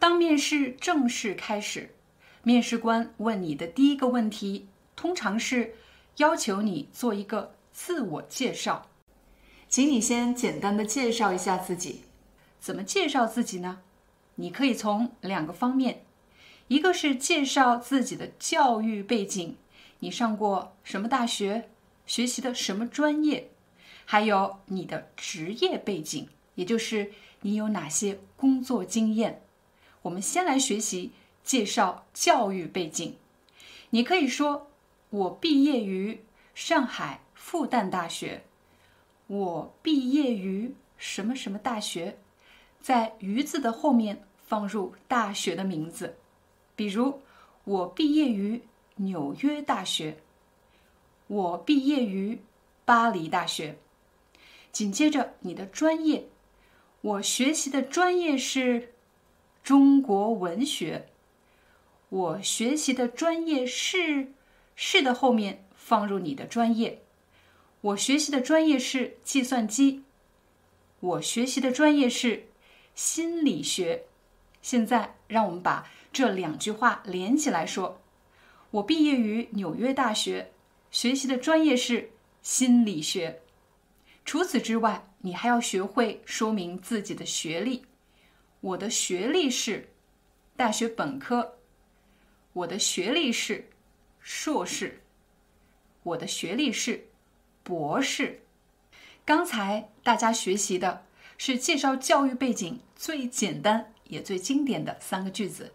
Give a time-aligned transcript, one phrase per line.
[0.00, 1.90] 当面试正式开始，
[2.42, 5.74] 面试官问你的第一个问题，通常是
[6.16, 8.86] 要求你做一个自我介绍，
[9.68, 12.04] 请你先简单的介绍一下自己。
[12.58, 13.80] 怎么介绍自己呢？
[14.36, 16.02] 你可以从两个方面，
[16.68, 19.58] 一个是介绍自己的教育背景，
[19.98, 21.68] 你上过什么大学，
[22.06, 23.50] 学习的什么专业，
[24.06, 27.12] 还有你的职业背景，也就是
[27.42, 29.42] 你有哪些工作经验。
[30.02, 31.12] 我们先来学习
[31.44, 33.16] 介绍教育背景。
[33.90, 34.68] 你可以说
[35.10, 38.44] ：“我毕业于上海复旦大学。”
[39.26, 42.18] 我毕业于什么什么大学，
[42.80, 46.16] 在“于”字的后面放入大学的名字。
[46.74, 47.20] 比如，
[47.64, 48.62] 我毕业于
[48.96, 50.18] 纽约大学。
[51.26, 52.40] 我毕业于
[52.84, 53.78] 巴黎大学。
[54.72, 56.26] 紧接着，你的专业，
[57.02, 58.94] 我学习的专业是。
[59.62, 61.08] 中国文学，
[62.08, 64.32] 我学习的专业是
[64.74, 67.02] “是”的后面放入你的专业。
[67.82, 70.02] 我学习的专业是计算机。
[71.00, 72.46] 我学习的专业是
[72.94, 74.04] 心理学。
[74.60, 78.00] 现在让我们把这两句话连起来说：
[78.72, 80.50] 我毕业于纽约大学，
[80.90, 82.10] 学习的专业是
[82.42, 83.40] 心理学。
[84.24, 87.84] 除此之外，你还要学会说明自己的学历。
[88.60, 89.88] 我的学历是
[90.54, 91.56] 大学本科，
[92.52, 93.70] 我的学历是
[94.20, 95.00] 硕士，
[96.02, 97.08] 我的学历是
[97.62, 98.42] 博士。
[99.24, 101.06] 刚才大家学习的
[101.38, 105.72] 是介绍教育背景最简单也最经典的三个句子，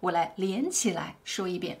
[0.00, 1.80] 我来连起来说一遍。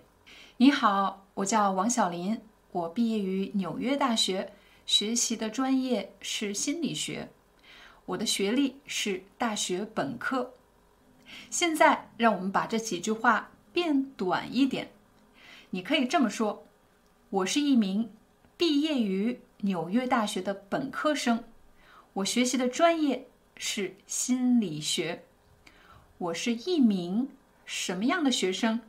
[0.56, 2.40] 你好，我叫王小林，
[2.72, 4.54] 我毕业于纽约大学，
[4.86, 7.28] 学习的专业是心理学。
[8.06, 10.54] 我的学历是大学本科。
[11.50, 14.92] 现在，让我们把这几句话变短一点。
[15.70, 16.64] 你可以这么说
[17.30, 18.10] ：“我是一名
[18.56, 21.44] 毕业于纽约大学的本科生，
[22.14, 25.24] 我学习的专业是心理学。
[26.18, 27.28] 我是一名
[27.64, 28.80] 什么样的学生？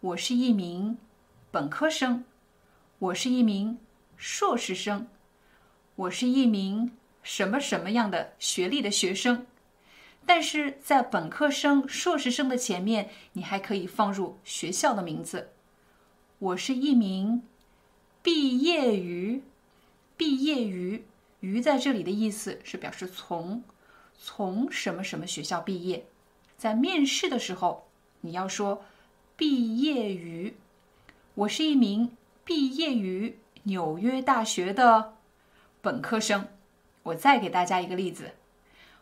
[0.00, 0.96] 我是一名
[1.50, 2.24] 本科生。
[3.00, 3.78] 我是一名
[4.16, 5.08] 硕士生。”
[5.96, 6.90] 我是一名
[7.24, 9.46] 什么什么样的学历的学生，
[10.24, 15.50] 但是在本科生、硕士生的前面，你还可以放入学校的名字。
[16.38, 17.42] 我是一名
[18.22, 19.42] 毕业于
[20.16, 21.04] 毕业于
[21.40, 23.64] 于在这里的意思是表示从
[24.18, 26.06] 从什么什么学校毕业。
[26.56, 27.88] 在面试的时候，
[28.20, 28.84] 你要说
[29.36, 30.54] 毕业于。
[31.34, 35.14] 我是一名毕业于纽约大学的。
[35.82, 36.46] 本科生，
[37.04, 38.32] 我再给大家一个例子。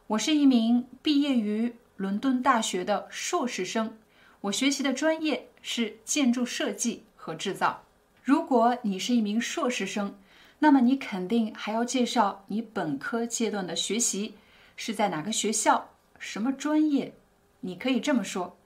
[0.06, 3.96] 我是一名毕业于伦敦大学的硕士生，
[4.42, 7.84] 我学习的专业是建筑设计和制造。
[8.22, 10.16] 如果你是一名硕士生，
[10.58, 14.34] 那么你肯定还要介绍你本科阶段的学习
[14.76, 17.14] 是在哪个学校、什么专业。
[17.60, 18.56] 你可以这么说：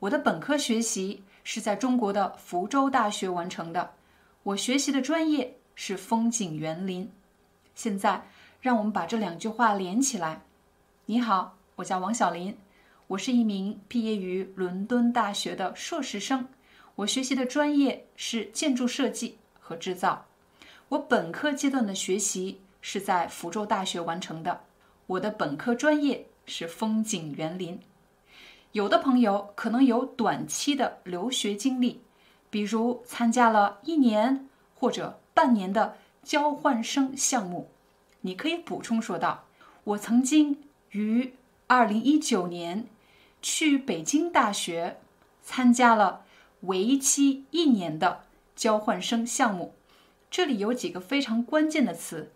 [0.00, 3.92] 我的本科学习是在中国的福州大学完成的，
[4.42, 7.10] 我学习的专业是风景园林。
[7.74, 8.26] 现在，
[8.60, 10.42] 让我们把这两句话连起来。
[11.06, 12.56] 你好，我叫王小林，
[13.06, 16.48] 我是一名毕业于伦敦大学的硕士生，
[16.96, 20.26] 我学习的专业是建筑设计和制造。
[20.88, 24.60] 我本科阶段的学习是在福州大学完成的，
[25.06, 27.78] 我的本科专业是风景园林。
[28.72, 32.02] 有的朋友可能有短期的留学经历，
[32.50, 35.96] 比如参加了一年或者半年的。
[36.24, 37.70] 交换生项目，
[38.20, 39.46] 你可以补充说道
[39.84, 41.34] ：“我曾经于
[41.66, 42.86] 二零一九年
[43.40, 44.98] 去北京大学
[45.42, 46.24] 参加了
[46.62, 48.24] 为期一年的
[48.54, 49.74] 交换生项目。”
[50.30, 52.32] 这里有几个非常关键的词：“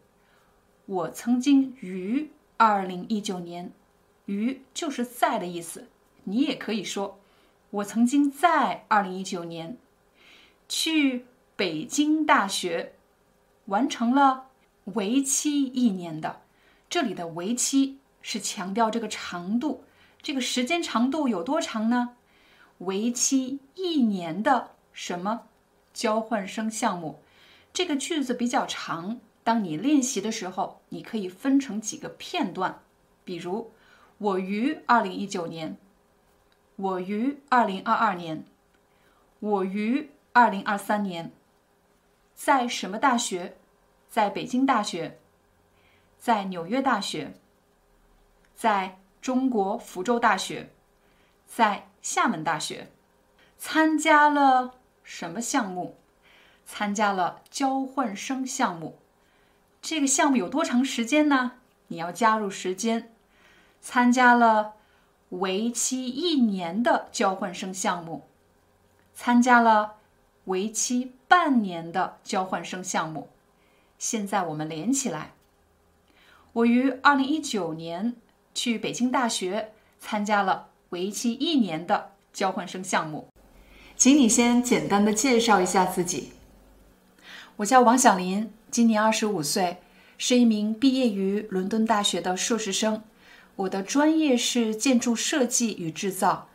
[0.86, 3.72] 我曾经于二零一九年，
[4.26, 5.88] 于就是在的意思。
[6.24, 7.18] 你也可以说
[7.70, 9.76] 我曾经在二零一九年
[10.68, 11.26] 去
[11.56, 12.94] 北京大学。”
[13.66, 14.48] 完成了
[14.84, 16.42] 为期一年的，
[16.90, 19.84] 这里的为期是强调这个长度，
[20.20, 22.16] 这个时间长度有多长呢？
[22.78, 25.46] 为期一年的什么
[25.94, 27.20] 交换生项目？
[27.72, 32.80] 这个句子比较长，当你练习的时候，你可以分成几个片段，
[33.24, 33.72] 比如
[34.18, 35.78] 我于二零一九年，
[36.76, 38.44] 我于二零二二年，
[39.38, 41.32] 我于二零二三年，
[42.34, 43.56] 在什么大学？
[44.12, 45.18] 在北京大学，
[46.18, 47.32] 在纽约大学，
[48.54, 50.68] 在中国福州大学，
[51.46, 52.90] 在厦门大学，
[53.56, 55.96] 参加了什么项目？
[56.66, 58.98] 参加了交换生项目。
[59.80, 61.52] 这个项目有多长时间呢？
[61.86, 63.10] 你要加入时间。
[63.80, 64.74] 参加了
[65.30, 68.28] 为期一年的交换生项目，
[69.14, 69.94] 参加了
[70.44, 73.30] 为期半年的交换生项目。
[74.02, 75.30] 现在我们连起来。
[76.54, 78.14] 我于二零一九年
[78.52, 79.70] 去北京大学
[80.00, 83.28] 参加了为期一年的交换生项目。
[83.96, 86.32] 请你先简单的介绍一下自己。
[87.58, 89.76] 我叫王小林，今年二十五岁，
[90.18, 93.04] 是一名毕业于伦敦大学的硕士生。
[93.54, 96.48] 我的专业是建筑设计与制造。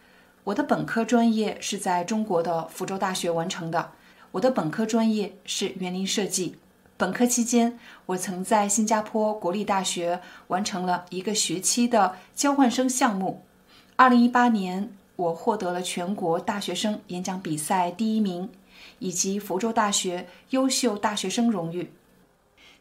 [0.44, 3.94] 我的本科专业是在中国的福州大学完成的。
[4.34, 6.58] 我的本科专业是园林设计。
[6.98, 7.78] 本科期间，
[8.08, 13.44] 我曾在新加坡国立大学完成了一个学期的交换生项目。
[13.96, 18.50] 二零一八年，我获得了全国大学生演讲比赛第一名，
[18.98, 21.94] 以及福州大学优秀大学生荣誉。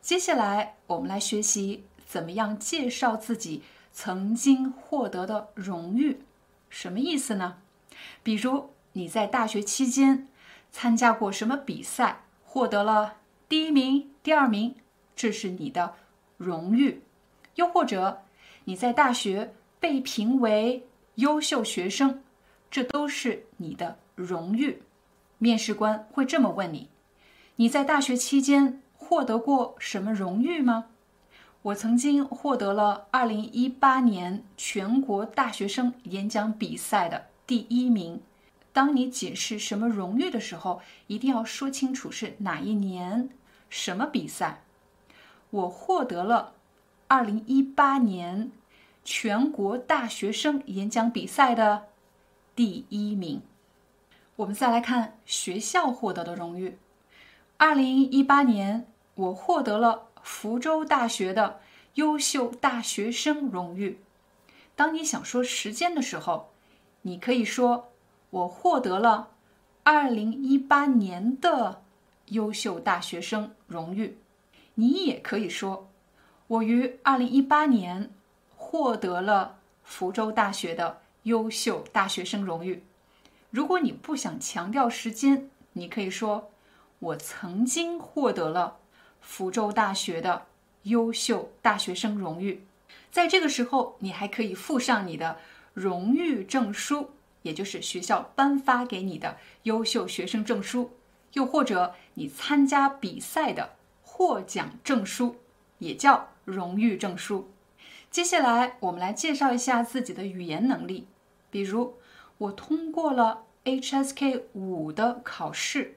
[0.01, 6.23] 接下来，我们来学习怎么样介绍自己曾经获得的荣誉。
[6.71, 7.57] 什么意思呢？
[8.23, 10.27] 比如你在大学期间
[10.73, 13.17] 参加过什么比赛，获得了。
[13.49, 14.75] 第一名、第二名，
[15.15, 15.95] 这是你的
[16.37, 17.01] 荣誉；
[17.55, 18.23] 又或者
[18.65, 20.85] 你在大学被评为
[21.15, 22.23] 优秀学生，
[22.71, 24.83] 这都是你的荣誉。
[25.39, 26.89] 面试官会这么问你：
[27.57, 30.87] 你在大学期间获得过什么荣誉吗？
[31.63, 38.21] 我曾经获得了二零一八年全国大学生演讲比赛的第一名。
[38.77, 43.31] 当你解释什么荣誉的时候，一定要说清楚是哪一年、
[43.71, 44.65] 什么比赛。
[45.49, 46.53] 我获得了
[47.09, 48.53] 二零一八年
[49.03, 51.85] 全国大学生演讲比赛的
[52.55, 53.41] 第一名。
[54.37, 56.77] 我们再来看学校获得的荣誉。
[57.57, 61.61] 二零一八年，我获得了福州大学的
[61.95, 64.01] 优秀大学生荣誉。
[64.75, 66.51] 当你想说时间的时候，
[67.01, 67.89] 你可以说。
[68.31, 69.31] 我获得了
[69.83, 71.83] 二零一八年的
[72.27, 74.19] 优秀大学生荣誉。
[74.75, 75.89] 你也可以说，
[76.49, 78.11] 我于二零一八年
[78.57, 82.83] 获得了福州大学的优秀大学生荣誉。
[83.51, 86.51] 如果你不想强调时间，你可以说，
[86.99, 88.79] 我曾经获得了
[89.21, 90.47] 福州大学的
[90.83, 92.67] 优秀大学生荣誉。
[93.11, 95.39] 在这个时候，你还可以附上你的
[95.73, 97.11] 荣誉证书。
[97.47, 100.91] 也就是学校颁发给你的优秀学生证书，
[101.35, 105.37] 又或者你参加比赛的获奖证书，
[105.79, 107.49] 也叫荣誉证书。
[108.11, 111.07] 接下来，我们来介绍一下自己的语言能力。
[111.49, 111.95] 比如，
[112.39, 115.95] 我通过了 HSK 五的考试。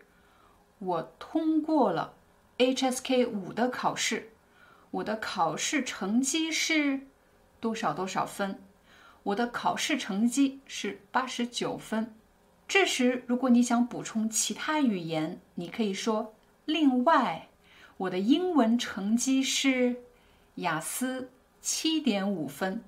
[0.78, 2.14] 我通过了
[2.60, 4.30] HSK 五的考试。
[4.92, 7.08] 我的考试成绩是
[7.60, 8.62] 多少多少分？
[9.24, 12.16] 我的考试成绩是八十九分。
[12.68, 16.34] 这时，如果你想补充其他语言，你可以说
[16.66, 17.50] ：“另外，
[17.98, 20.04] 我的英文成绩是
[20.56, 22.84] 雅思七点五分。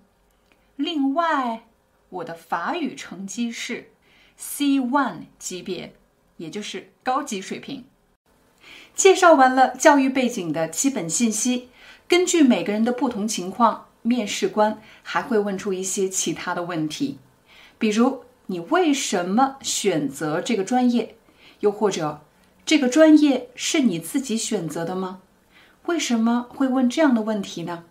[0.76, 1.64] 另外，
[2.10, 3.92] 我的法语成绩是
[4.38, 5.96] C one 级别，
[6.38, 7.86] 也就是高级水平。”
[8.94, 11.70] 介绍完了教育背景的基本信息，
[12.08, 13.88] 根据每个人的不同情况。
[14.02, 17.20] 面试官还会问出一些其他的问题，
[17.78, 21.16] 比如你为什么选择这个专业，
[21.60, 22.22] 又或者
[22.66, 25.22] 这个专业是你自己选择的吗？
[25.86, 27.86] 为什么会问这样的问题呢？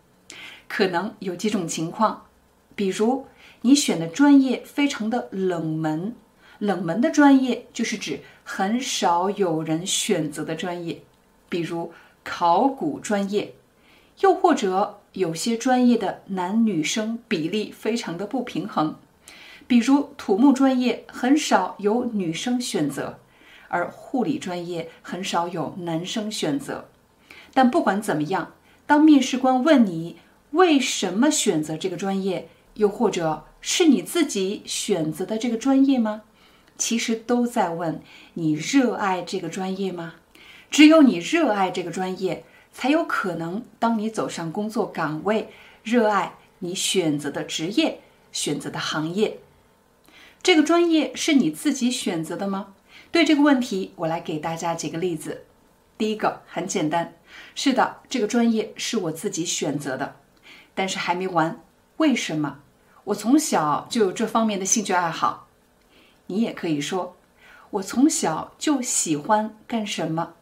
[0.68, 2.26] 可能有几种情况，
[2.74, 3.26] 比如
[3.62, 6.14] 你选的专业非常的冷门，
[6.58, 11.02] 冷门的专业就是指很少有人选择的专业，
[11.48, 13.54] 比如考古专业，
[14.20, 14.96] 又或者。
[15.14, 18.94] 有些专业的男女生比例非常的不平衡，
[19.66, 23.18] 比如土木专业很少有女生选择，
[23.66, 26.84] 而护理专业很少有男生选择。
[27.52, 28.52] 但不管怎么样，
[28.86, 30.18] 当面试官问你
[30.52, 36.22] 为什么选择这个专业，又或者是你自己选择的这个专业吗？
[36.78, 38.00] 其实都在问
[38.34, 40.14] 你热爱这个专业吗？
[40.70, 48.00] 只有你热爱这个专业，才有可能当你走上工作岗位，热爱你选择的职业、
[48.32, 49.38] 选择的行业。
[50.42, 52.74] 这个专业是你自己选择的吗？
[53.10, 55.44] 对这个问题，我来给大家几个例子。
[55.98, 57.14] 第一个很简单，
[57.54, 60.16] 是的，这个专业是我自己选择的，
[60.74, 61.60] 但是还没完。
[61.98, 62.60] 为什么？
[63.04, 65.48] 我从小就有这方面的兴趣爱好。
[66.28, 67.16] 你也可以说，
[67.70, 70.34] 我从小就喜欢干什么，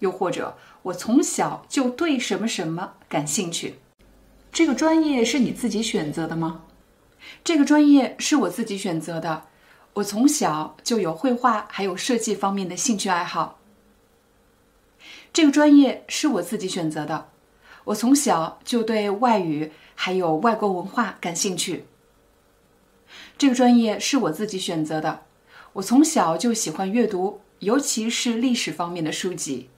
[0.00, 3.76] 又或者我从小就对什么什么感兴趣。
[4.52, 6.64] 这个专业是你自己选择的吗？
[7.44, 9.44] 这个专业是我自己选择的。
[9.94, 13.58] 我从小就有绘画还有设计方面的兴趣爱好。
[15.32, 17.28] 这个专业是我自己选择的。
[17.84, 21.86] 我从小就对外语还有外国文化感兴趣。
[23.36, 25.22] 这个专业是我自己选择的。
[25.74, 29.68] 我从小就喜欢阅读，尤其是历史方面的书籍。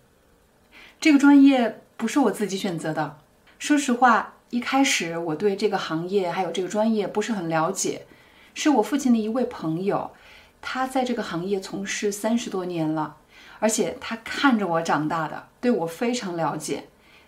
[1.02, 3.18] 这个专业不是我自己选择的。
[3.59, 8.06] 说实话，一开始我对这个行业还有这个专业不是很了解，
[8.54, 10.12] 是我父亲的一位朋友，
[10.61, 13.16] 他在这个行业从事三十多年了，
[13.59, 16.85] 而且他看着我长大的，对我非常了解。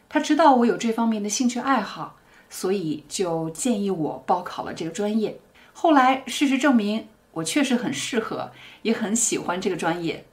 [0.09, 2.14] 他知道我有这方面的兴趣爱好，
[2.49, 5.40] 所以就建议我报考了这个专业。
[5.73, 7.09] 后来事实证明。
[7.33, 8.52] 我确实很适合，
[8.83, 10.25] 也很喜欢这个专业。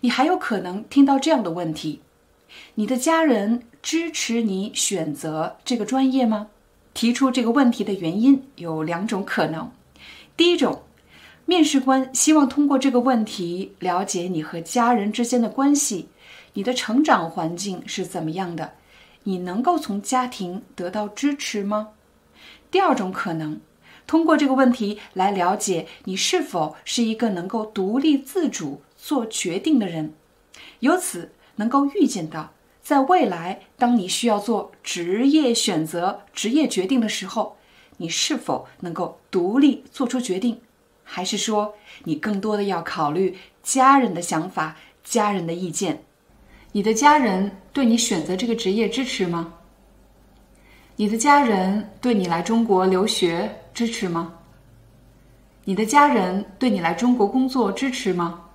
[0.00, 2.00] 你还有可能听到这样的问题：
[2.74, 6.48] 你的家人支持你选择这个专业吗？
[6.94, 9.70] 提出这个问题的原因有两种可能。
[10.36, 10.82] 第一种，
[11.44, 16.08] 面试官希望通过这个问题了解你和家人之间的关系，
[16.54, 18.72] 你的成长环境是怎么样的，
[19.24, 21.90] 你能够从家庭得到支持吗？
[22.70, 23.60] 第二种可能。
[24.06, 30.14] 通过这个问题来了解你是否是一个能够独立自主做决定的人，
[30.80, 37.56] 由此能够预见到，在未来当你需要做职业选择、职业决定的时候，
[37.98, 40.60] 你是否能够独立做出决定，
[41.04, 41.74] 还是说
[42.04, 46.02] 你更多的要考虑家人的想法、家人的意见？
[46.72, 49.54] 你的家人对你选择这个职业支持吗？
[50.96, 53.62] 你的家人对你来中国留学？
[53.72, 54.34] 支持吗？
[55.64, 58.47] 你的家人对你来中国工作支持吗？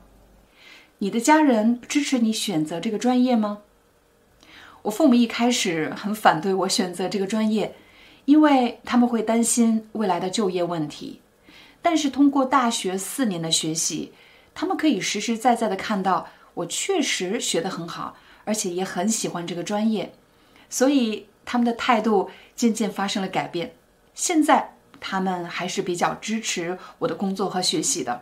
[1.03, 3.57] 你的家人支持你选择这个专业吗？
[4.83, 7.75] 我父母一开始很反对我选择这个专业，
[8.23, 11.19] 因为他们会担心未来的就业问题。
[11.81, 14.13] 但是通过大学四年的学习，
[14.55, 20.13] 他们可以实实在在的看到我确实学得很好，而且也很喜欢这个专业，
[20.69, 23.75] 所以他们的态度渐渐发生了改变。
[24.15, 24.69] 现在。
[25.05, 28.21] 他们还是比较支持我的工作和学习的。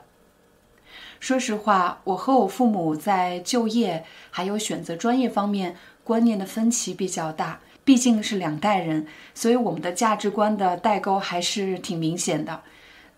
[1.22, 12.64] 说实话，我和我父母在就业还有选择专业方面观念的分歧比较大，毕竟是两代人，所以我们的价值观的代沟还是挺明显的。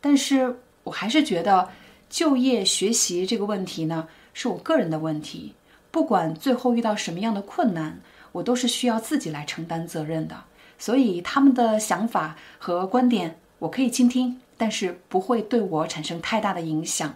[0.02, 1.70] 但是我还是觉得
[2.10, 5.54] 就业学习这个问题呢，是我个人的问题，
[5.90, 8.02] 不管最后遇到什么样的困难，
[8.34, 10.44] 我都是需要自己来承担责任的。
[10.78, 13.40] 所以他们的想法和观点。
[13.60, 17.16] 我可以倾听，但是不会对我产生太大的影响。